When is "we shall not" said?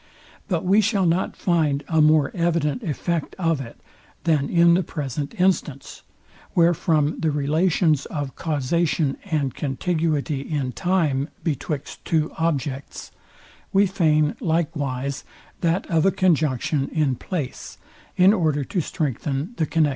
0.65-1.35